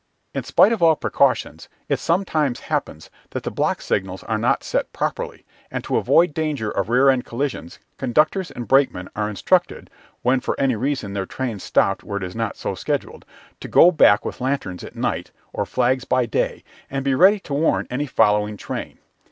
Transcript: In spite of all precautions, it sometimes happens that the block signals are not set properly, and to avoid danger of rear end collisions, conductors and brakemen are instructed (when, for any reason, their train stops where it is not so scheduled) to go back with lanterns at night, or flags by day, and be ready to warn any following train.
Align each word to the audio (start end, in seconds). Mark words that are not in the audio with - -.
In 0.33 0.43
spite 0.43 0.71
of 0.73 0.81
all 0.81 0.95
precautions, 0.95 1.69
it 1.87 1.99
sometimes 1.99 2.61
happens 2.61 3.11
that 3.29 3.43
the 3.43 3.51
block 3.51 3.81
signals 3.83 4.23
are 4.23 4.39
not 4.39 4.63
set 4.63 4.91
properly, 4.91 5.45
and 5.69 5.83
to 5.83 5.95
avoid 5.97 6.33
danger 6.33 6.71
of 6.71 6.89
rear 6.89 7.07
end 7.09 7.23
collisions, 7.23 7.77
conductors 7.99 8.49
and 8.49 8.67
brakemen 8.67 9.09
are 9.15 9.29
instructed 9.29 9.91
(when, 10.23 10.39
for 10.39 10.59
any 10.59 10.75
reason, 10.75 11.13
their 11.13 11.27
train 11.27 11.59
stops 11.59 12.03
where 12.03 12.17
it 12.17 12.23
is 12.23 12.35
not 12.35 12.57
so 12.57 12.73
scheduled) 12.73 13.25
to 13.59 13.67
go 13.67 13.91
back 13.91 14.25
with 14.25 14.41
lanterns 14.41 14.83
at 14.83 14.95
night, 14.95 15.29
or 15.53 15.67
flags 15.67 16.03
by 16.03 16.25
day, 16.25 16.63
and 16.89 17.05
be 17.05 17.13
ready 17.13 17.39
to 17.41 17.53
warn 17.53 17.85
any 17.91 18.07
following 18.07 18.57
train. 18.57 18.97